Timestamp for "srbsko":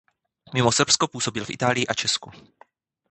0.71-1.07